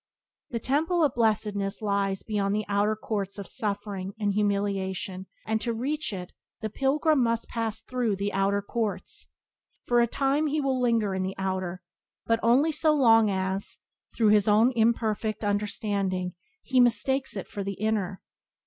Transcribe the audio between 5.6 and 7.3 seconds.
to reach it the pilgrim